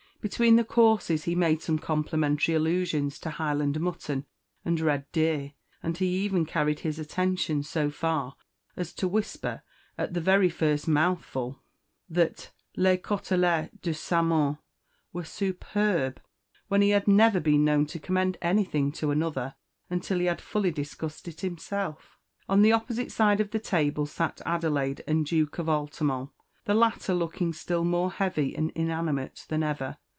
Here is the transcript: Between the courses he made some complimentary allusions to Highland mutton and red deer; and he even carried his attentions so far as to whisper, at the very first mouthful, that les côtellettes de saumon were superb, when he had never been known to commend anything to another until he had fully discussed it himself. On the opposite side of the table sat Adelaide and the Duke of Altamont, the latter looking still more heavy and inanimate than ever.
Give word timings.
Between 0.21 0.55
the 0.55 0.63
courses 0.63 1.23
he 1.23 1.33
made 1.33 1.63
some 1.63 1.79
complimentary 1.79 2.53
allusions 2.53 3.17
to 3.21 3.31
Highland 3.31 3.79
mutton 3.79 4.27
and 4.63 4.79
red 4.79 5.11
deer; 5.11 5.53
and 5.81 5.97
he 5.97 6.05
even 6.23 6.45
carried 6.45 6.81
his 6.81 6.99
attentions 6.99 7.67
so 7.67 7.89
far 7.89 8.35
as 8.77 8.93
to 8.93 9.07
whisper, 9.07 9.63
at 9.97 10.13
the 10.13 10.21
very 10.21 10.47
first 10.47 10.87
mouthful, 10.87 11.57
that 12.07 12.51
les 12.77 12.97
côtellettes 12.99 13.81
de 13.81 13.95
saumon 13.95 14.59
were 15.11 15.23
superb, 15.23 16.21
when 16.67 16.83
he 16.83 16.91
had 16.91 17.07
never 17.07 17.39
been 17.39 17.65
known 17.65 17.87
to 17.87 17.97
commend 17.97 18.37
anything 18.43 18.91
to 18.91 19.09
another 19.09 19.55
until 19.89 20.19
he 20.19 20.25
had 20.25 20.39
fully 20.39 20.69
discussed 20.69 21.27
it 21.27 21.41
himself. 21.41 22.19
On 22.47 22.61
the 22.61 22.71
opposite 22.71 23.11
side 23.11 23.41
of 23.41 23.49
the 23.49 23.57
table 23.59 24.05
sat 24.05 24.39
Adelaide 24.45 25.03
and 25.07 25.25
the 25.25 25.29
Duke 25.29 25.57
of 25.57 25.67
Altamont, 25.67 26.29
the 26.65 26.75
latter 26.75 27.15
looking 27.15 27.53
still 27.53 27.83
more 27.83 28.11
heavy 28.11 28.55
and 28.55 28.69
inanimate 28.75 29.47
than 29.49 29.63
ever. 29.63 29.97